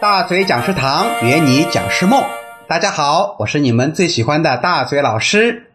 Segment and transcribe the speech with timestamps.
[0.00, 2.22] 大嘴讲师堂圆你讲师梦。
[2.68, 5.72] 大家好，我是你们最喜欢的大嘴老师。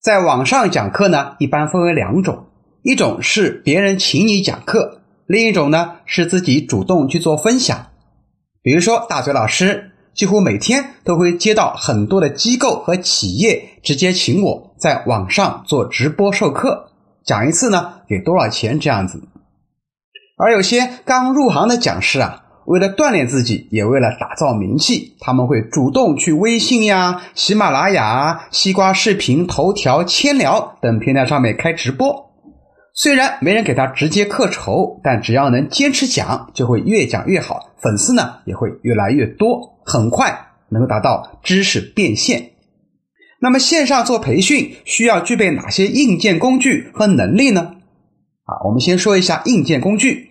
[0.00, 2.46] 在网上讲课呢，一般分为两种，
[2.82, 7.88] 一种是别人请你讲课，另一种呢是自己主动去做分享。
[8.62, 16.92] 比如说，大嘴老师几乎每天都会接到很多的机构和企业直接请我在网上做直播授课，
[17.26, 19.22] 讲一次呢给多少钱这样子。
[20.38, 32.30] 而有些刚入行的讲师啊，为了锻炼自己，也为了打造名气，他们会主动去微信呀、喜马拉雅、西瓜视频、头条、千聊等平台上面开直播。
[32.94, 40.32] 虽然没人给他直接课酬，但只要能坚持讲，就会越讲越好，粉丝呢也会越来越多，很快
[40.68, 42.50] 能够达到知识变现。
[43.40, 47.74] 那么线上做培训需要具备哪些硬件工具和能力呢？
[48.44, 50.28] 啊，我们先说一下硬件工具。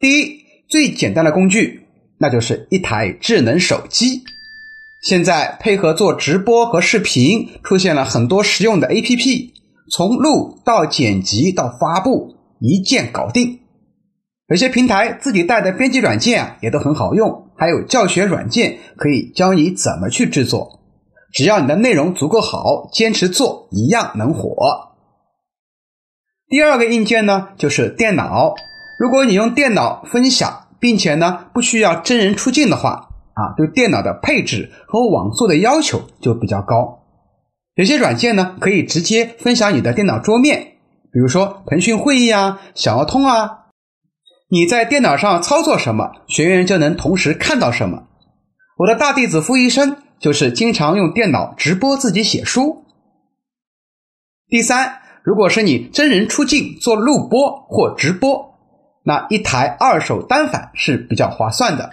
[0.00, 0.39] 第一，
[0.70, 4.22] 最简单的工具，那就是一台智能手机。
[5.02, 9.50] 现在配合做直播和视频，出现了很多实用的 APP，
[9.90, 13.58] 从录到剪辑到发布，一键搞定。
[14.48, 20.80] 有些平台自己带的编辑软件啊，也都很好用，还有教学软件可以教你怎么去制作。
[21.32, 24.54] 只要你的内容足够好，坚持做，一样能火。
[26.48, 28.54] 第二个硬件呢，就是电脑。
[29.00, 36.98] 如果你用电脑分享，并且呢不需要真人出镜的话，啊，对电脑的配置和网速的要求就比较高。
[37.76, 40.74] 有些软件呢可以直接分享你的电脑桌面，
[41.10, 43.68] 比如说腾讯会议啊、小奥通啊，
[44.50, 48.02] 你在电脑上操作什么，学员就能同时看到什么。
[48.76, 52.84] 我的大弟子傅医生就是经常用电脑直播自己写书。
[54.50, 58.49] 第三，如果是你真人出镜做录播或直播。
[59.02, 61.90] 那一台二手单反是比较划算的，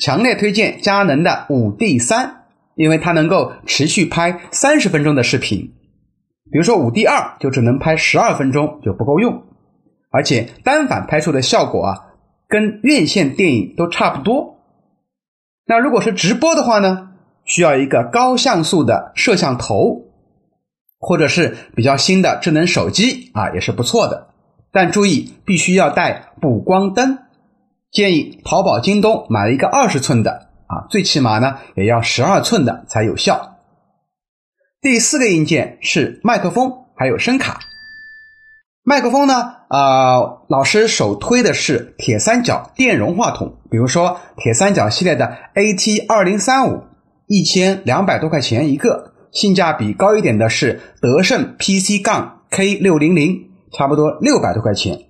[0.00, 2.44] 强烈推荐佳能的五 D 三，
[2.76, 5.74] 因为它能够持续拍三十分钟的视频。
[6.50, 9.42] 比如说五 D 二就只能拍十二分钟就不够用，
[10.10, 12.04] 而且单反拍出的效果啊，
[12.48, 14.60] 跟院线电影都差不多。
[15.66, 17.10] 那如果是直播的话呢，
[17.44, 20.06] 需要一个高像素的摄像头，
[20.98, 24.28] 或者是比较新的智能手机啊，也是不错的。
[24.80, 27.18] 但注意，必须要带补光灯。
[27.90, 33.56] 建议淘宝、京东买一个二十寸的啊，最起码呢也要十二寸的才有效。
[34.80, 37.58] 第四个硬件是麦克风，还有声卡。
[38.84, 46.84] 麦克风呢，呃，老师首推的是铁三角电容话筒，比如说铁三角系列的 AT 二零三五，
[47.26, 49.12] 一千两百多块钱一个。
[49.32, 53.47] 性价比高一点的是德胜 PC 杠 K 六零零。
[53.72, 55.08] 差不多六百多块钱，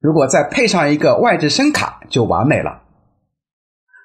[0.00, 2.82] 如果再配上一个外置声卡就完美了。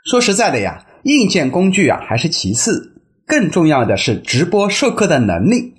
[0.10, 5.76] 说实在的呀，硬件工具啊还是其次，更重要的是直播授课的能力。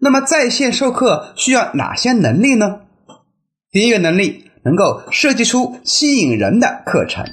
[0.00, 2.80] 那么在线授课需要哪些能力呢？
[3.70, 7.24] 第一个能力，能够设计出吸引人的课程，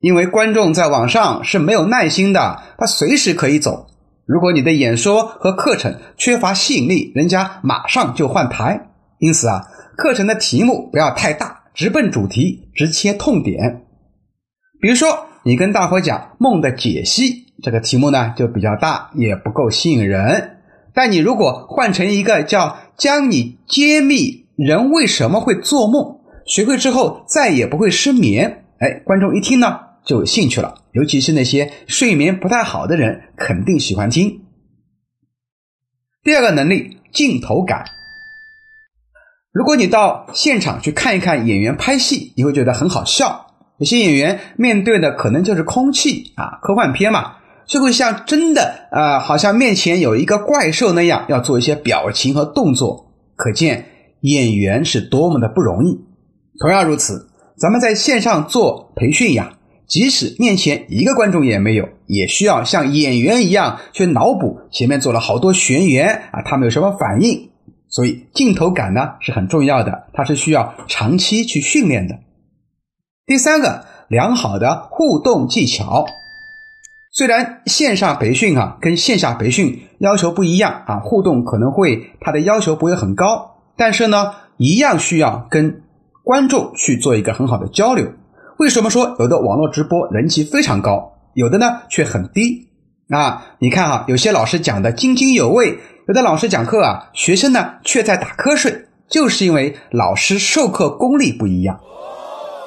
[0.00, 3.88] 因为观众在网上是没有耐心的，他随时可以走。
[4.26, 8.88] 如果你的演说和课程缺乏吸引力，人家马上就换台。
[9.18, 9.62] 因此啊，
[9.96, 13.84] 课程的题目不要太大，直奔主题，直切痛点。
[14.80, 20.58] 比如说，你跟大伙讲梦的解析，这个题目呢就比较大，也不够吸引人。
[20.94, 30.74] 但你如果换成一个叫“将你揭秘人为什么会做梦，学会之后再也不会失眠”，哎，观众一听呢就有兴趣了。
[30.92, 34.42] 尤其是那些睡眠不太好的人，肯定喜欢听。
[36.22, 37.84] 第二个能力，镜头感。
[39.52, 43.46] 如果你到现场去看一看演员拍戏，你会觉得很好笑。
[43.78, 47.36] 有些演员面对的可能就是空气啊，科幻片嘛，
[47.66, 53.12] 就会像真的啊，好像面前有一个怪兽那样，要做一些表情和动作。
[53.34, 53.86] 可见
[54.20, 55.98] 演员是多么的不容易。
[56.60, 59.58] 同样如此，咱们在线上做培训呀。
[59.92, 67.50] 即使面前一个观众也没有，也需要像演员一样去脑补前面做了好多学员啊，他们有什么反应？
[67.90, 72.20] 所以镜头感呢是很重要的，它是需要长期去训练的。
[73.26, 76.06] 第三个，良好的互动技巧。
[77.12, 85.82] 虽然线上培训啊跟线下培训要求不一样啊，互动可能会它的要求不会很高，但是呢，一样需要跟
[86.24, 88.10] 观众去做一个很好的交流。
[88.62, 92.68] 为什么说有的网络直播人气非常高，有的呢却很低？
[93.08, 101.80] 啊，你看啊，有些老师讲的津津有味，有的老师讲课啊，学生呢却在打瞌睡，就是因为老师授课功力不一样。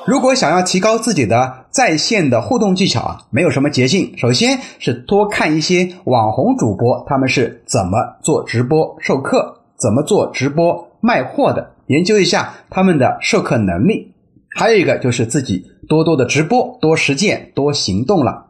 [0.06, 4.18] 如果想要提高自己的在线的互动技巧啊，没有什么捷径。
[4.18, 14.12] 首先是多看一些网红主播，他们是怎么做直播授课，怎么做直播卖货的，研究一下他们的授课能力。
[14.58, 18.46] 还有一个就是自己多多的直播，多实践，多行动了。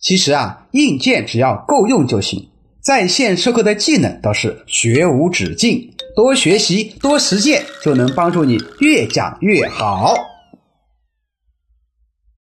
[0.00, 2.48] 其实啊，硬件只要够用就行，
[2.80, 10.14] 在线授课的技能倒是学无止境，多学习多实践就能帮助你越讲越好。